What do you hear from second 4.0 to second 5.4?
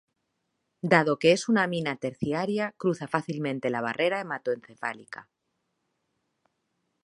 hematoencefálica.